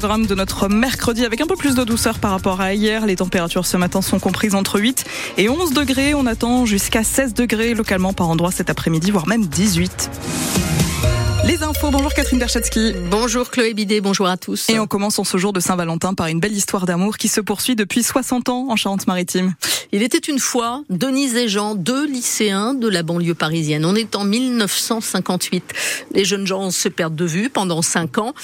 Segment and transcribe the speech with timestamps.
[0.00, 3.06] Programme de notre mercredi avec un peu plus de douceur par rapport à hier.
[3.06, 5.04] Les températures ce matin sont comprises entre 8
[5.38, 6.14] et 11 degrés.
[6.14, 10.10] On attend jusqu'à 16 degrés localement par endroit cet après-midi, voire même 18.
[11.46, 12.94] Les infos, bonjour Catherine Berchatsky.
[13.08, 14.68] Bonjour Chloé Bidet, bonjour à tous.
[14.68, 17.40] Et on commence en ce jour de Saint-Valentin par une belle histoire d'amour qui se
[17.40, 19.54] poursuit depuis 60 ans en Charente-Maritime.
[19.92, 23.84] Il était une fois Denise et Jean, deux lycéens de la banlieue parisienne.
[23.84, 25.62] On est en 1958.
[26.12, 28.34] Les jeunes gens se perdent de vue pendant cinq ans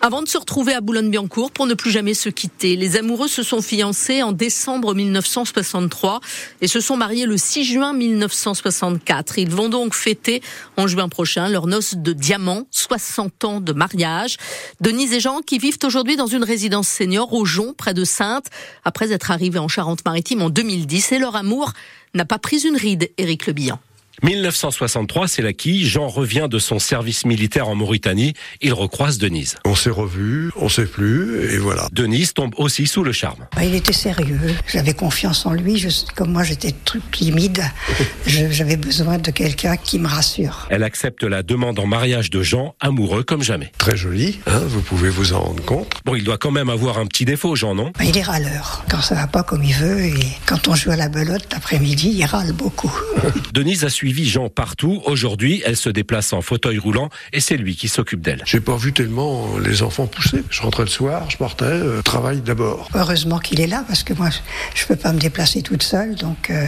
[0.00, 2.76] avant de se retrouver à Boulogne-Billancourt pour ne plus jamais se quitter.
[2.76, 6.20] Les amoureux se sont fiancés en décembre 1963
[6.60, 9.38] et se sont mariés le 6 juin 1964.
[9.38, 10.42] Ils vont donc fêter
[10.76, 14.36] en juin prochain leur noce de diamant, 60 ans de mariage.
[14.80, 18.46] Denise et Jean qui vivent aujourd'hui dans une résidence senior au Jon, près de Sainte,
[18.84, 21.72] après être arrivés en Charente-Maritime en 2010 et leur amour
[22.14, 23.87] n'a pas pris une ride, Éric Le
[24.22, 28.34] 1963, c'est là qui Jean revient de son service militaire en Mauritanie.
[28.60, 29.56] Il recroise Denise.
[29.64, 31.88] On s'est revus, on sait plus, et voilà.
[31.92, 33.46] Denise tombe aussi sous le charme.
[33.54, 34.40] Bah, il était sérieux.
[34.66, 35.78] J'avais confiance en lui.
[35.78, 36.74] Je, comme moi, j'étais
[37.12, 37.62] timide.
[38.26, 40.66] J'avais besoin de quelqu'un qui me rassure.
[40.70, 43.70] Elle accepte la demande en mariage de Jean, amoureux comme jamais.
[43.78, 45.92] Très joli, hein, vous pouvez vous en rendre compte.
[46.04, 47.92] Bon, il doit quand même avoir un petit défaut, Jean, non?
[47.96, 48.84] Bah, Il est râleur.
[48.90, 50.14] Quand ça va pas comme il veut, et
[50.46, 52.92] quand on joue à la belote l'après-midi, il râle beaucoup.
[53.52, 55.02] Denise a suivi suivi Jean partout.
[55.04, 58.42] Aujourd'hui, elle se déplace en fauteuil roulant et c'est lui qui s'occupe d'elle.
[58.46, 60.42] J'ai pas vu tellement les enfants pousser.
[60.48, 62.88] Je rentrais le soir, je partais, euh, travail d'abord.
[62.94, 64.30] Heureusement qu'il est là parce que moi,
[64.74, 66.64] je peux pas me déplacer toute seule, donc euh,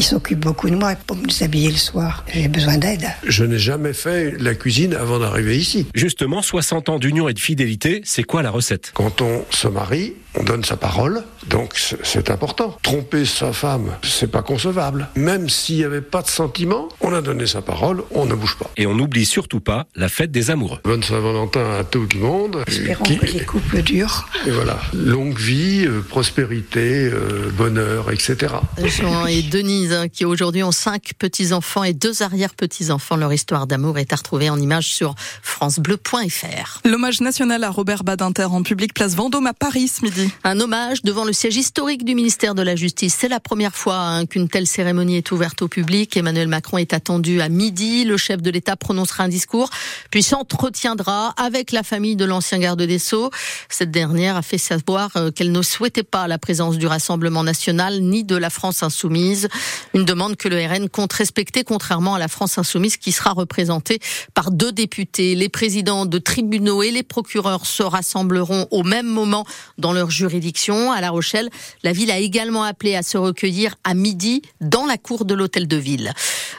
[0.00, 2.24] il s'occupe beaucoup de moi pour me déshabiller le soir.
[2.34, 3.06] J'ai besoin d'aide.
[3.24, 5.86] Je n'ai jamais fait la cuisine avant d'arriver ici.
[5.94, 8.90] Justement, 60 ans d'union et de fidélité, c'est quoi la recette?
[8.94, 12.76] Quand on se marie, on donne sa parole, donc c'est important.
[12.82, 15.08] Tromper sa femme, c'est pas concevable.
[15.16, 18.56] Même s'il n'y avait pas de sentiment, on a donné sa parole, on ne bouge
[18.56, 18.70] pas.
[18.76, 20.78] Et on n'oublie surtout pas la fête des amoureux.
[20.84, 22.62] Bonne Saint-Valentin à tout le monde.
[22.66, 24.28] Espérons que les couples durent.
[24.46, 28.54] Et voilà, longue vie, euh, prospérité, euh, bonheur, etc.
[28.84, 33.16] Jean et Denise, hein, qui aujourd'hui ont cinq petits-enfants et deux arrière-petits-enfants.
[33.16, 36.80] Leur histoire d'amour est à retrouver en image sur francebleu.fr.
[36.84, 40.19] L'hommage national à Robert Badinter en public place Vendôme à Paris ce midi.
[40.44, 43.16] Un hommage devant le siège historique du ministère de la Justice.
[43.18, 46.16] C'est la première fois hein, qu'une telle cérémonie est ouverte au public.
[46.16, 48.04] Emmanuel Macron est attendu à midi.
[48.04, 49.70] Le chef de l'État prononcera un discours,
[50.10, 53.30] puis s'entretiendra avec la famille de l'ancien garde des Sceaux.
[53.68, 58.00] Cette dernière a fait savoir euh, qu'elle ne souhaitait pas la présence du Rassemblement national
[58.00, 59.48] ni de la France insoumise.
[59.94, 64.00] Une demande que le RN compte respecter, contrairement à la France insoumise qui sera représentée
[64.34, 65.34] par deux députés.
[65.34, 69.44] Les présidents de tribunaux et les procureurs se rassembleront au même moment
[69.78, 71.50] dans leur juridiction à La Rochelle.
[71.82, 75.66] La ville a également appelé à se recueillir à midi dans la cour de l'hôtel
[75.66, 76.12] de ville.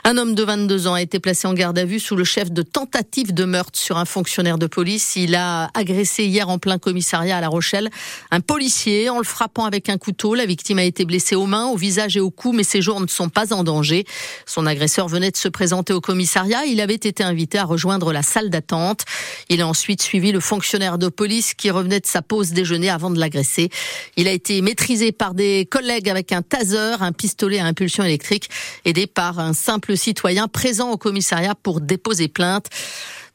[0.04, 2.52] Un homme de 22 ans a été placé en garde à vue sous le chef
[2.52, 5.16] de tentative de meurtre sur un fonctionnaire de police.
[5.16, 7.88] Il a agressé hier en plein commissariat à La Rochelle
[8.32, 10.34] un policier en le frappant avec un couteau.
[10.34, 13.00] La victime a été blessée aux mains, au visage et au cou, mais ses jours
[13.00, 14.06] ne sont pas en danger.
[14.48, 16.66] Son agresseur venait de se présenter au commissariat.
[16.66, 19.06] Il avait été invité à rejoindre la salle d'attente.
[19.50, 23.12] Il a ensuite suivi le fonctionnaire de police qui revenait de sa pause déjeuner avant
[23.12, 23.70] de l'agresser.
[24.18, 28.50] Il a été maîtrisé par des collègues avec un taser, un pistolet à impulsion électrique,
[28.84, 32.68] aidé par un simple citoyen présent au commissariat pour déposer plainte.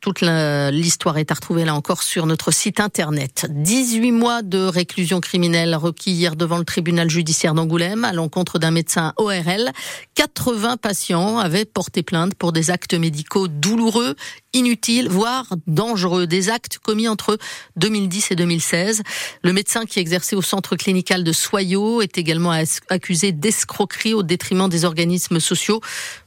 [0.01, 3.47] Toute l'histoire est à retrouver là encore sur notre site internet.
[3.51, 8.71] 18 mois de réclusion criminelle requis hier devant le tribunal judiciaire d'Angoulême à l'encontre d'un
[8.71, 9.73] médecin ORL.
[10.15, 14.15] 80 patients avaient porté plainte pour des actes médicaux douloureux,
[14.53, 16.27] inutiles, voire dangereux.
[16.27, 17.39] Des actes commis entre
[17.77, 19.03] 2010 et 2016.
[19.43, 22.53] Le médecin qui exerçait au centre clinical de Soyaux est également
[22.91, 25.81] accusé d'escroquerie au détriment des organismes sociaux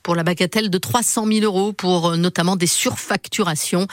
[0.09, 3.85] pour la bagatelle de 300 000 euros pour euh, notamment des surfacturations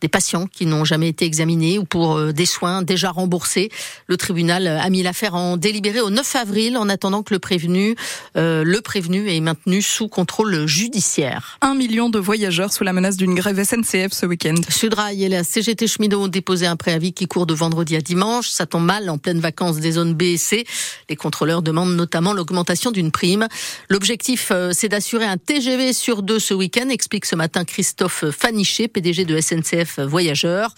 [0.00, 3.70] des patients qui n'ont jamais été examinés ou pour euh, des soins déjà remboursés.
[4.08, 7.94] Le tribunal a mis l'affaire en délibéré au 9 avril en attendant que le prévenu,
[8.36, 11.56] euh, le prévenu est maintenu sous contrôle judiciaire.
[11.60, 14.56] Un million de voyageurs sous la menace d'une grève SNCF ce week-end.
[14.70, 18.48] Sudrail et la CGT Cheminot ont déposé un préavis qui court de vendredi à dimanche.
[18.48, 20.66] Ça tombe mal en pleine vacances des zones B et C.
[21.08, 23.46] Les contrôleurs demandent notamment l'augmentation d'une prime.
[23.88, 29.26] L'objectif, c'est d'assurer un TGV sur deux ce week-end, explique ce matin Christophe Faniché, PDG
[29.26, 30.74] de SNCF Voyageurs.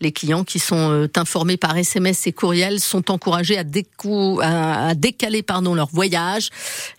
[0.00, 5.44] Les clients qui sont euh, informés par SMS et courriel sont encouragés à, à décaler
[5.44, 6.50] pardon, leur voyage.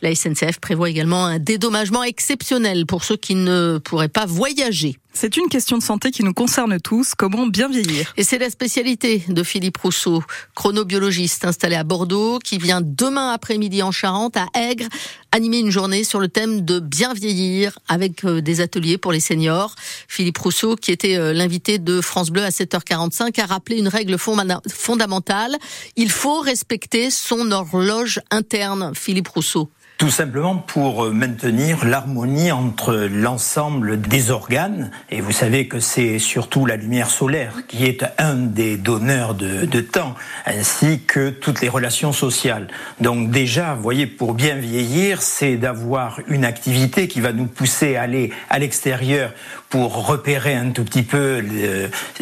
[0.02, 4.96] La SNCF prévoit également un dédommagement exceptionnel pour ceux qui ne pourraient pas voyager.
[5.18, 7.16] C'est une question de santé qui nous concerne tous.
[7.16, 10.22] Comment bien vieillir Et c'est la spécialité de Philippe Rousseau,
[10.56, 14.88] chronobiologiste installé à Bordeaux, qui vient demain après-midi en Charente, à Aigre,
[15.32, 19.22] animer une journée sur le thème de bien vieillir avec euh, des ateliers pour les
[19.22, 19.76] seniors.
[20.10, 24.18] Philippe Rousseau, qui était euh, l'invité de France Bleu à 7h45, a rappelé une règle
[24.18, 25.56] fondamentale.
[25.96, 28.92] Il faut respecter son horloge interne.
[28.94, 29.70] Philippe Rousseau.
[29.98, 34.92] Tout simplement pour maintenir l'harmonie entre l'ensemble des organes.
[35.10, 39.80] Et vous savez que c'est surtout la lumière solaire qui est un des donneurs de,
[39.80, 40.16] temps,
[40.46, 42.68] ainsi que toutes les relations sociales.
[43.00, 47.96] Donc déjà, vous voyez, pour bien vieillir, c'est d'avoir une activité qui va nous pousser
[47.96, 49.32] à aller à l'extérieur
[49.70, 51.42] pour repérer un tout petit peu,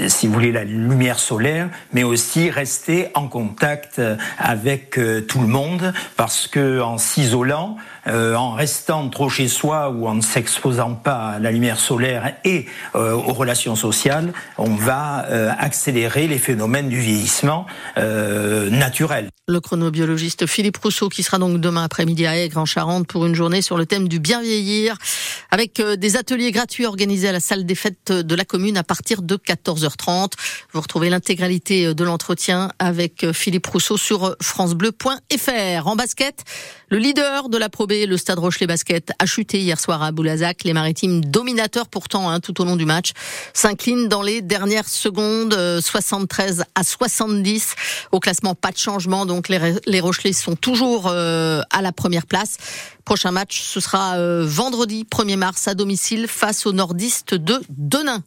[0.07, 4.01] si vous voulez, la lumière solaire, mais aussi rester en contact
[4.39, 7.77] avec euh, tout le monde, parce que en s'isolant, ans
[8.07, 12.35] euh, en restant trop chez soi ou en ne s'exposant pas à la lumière solaire
[12.43, 12.65] et
[12.95, 17.65] euh, aux relations sociales, on va euh, accélérer les phénomènes du vieillissement
[17.97, 19.29] euh, naturel.
[19.47, 23.35] Le chronobiologiste Philippe Rousseau qui sera donc demain après-midi à Aigre en Charente pour une
[23.35, 24.97] journée sur le thème du bien vieillir
[25.51, 28.83] avec euh, des ateliers gratuits organisés à la salle des fêtes de la commune à
[28.83, 30.31] partir de 14h30.
[30.73, 35.87] Vous retrouvez l'intégralité de l'entretien avec Philippe Rousseau sur francebleu.fr.
[35.87, 36.43] En basket,
[36.89, 40.63] le leader de la Pro Le Stade Rochelet Basket, a chuté hier soir à Boulazac.
[40.63, 43.11] Les Maritimes dominateurs pourtant hein, tout au long du match
[43.53, 47.75] s'inclinent dans les dernières secondes, 73 à 70.
[48.11, 52.25] Au classement, pas de changement, donc les, les Rochelais sont toujours euh, à la première
[52.25, 52.57] place.
[53.05, 58.23] Prochain match, ce sera euh, vendredi 1er mars à domicile face aux nordistes de Denain.